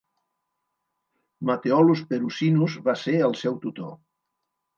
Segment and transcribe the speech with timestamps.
[1.49, 3.95] Matheolus Perusinus va ser el seu tutor.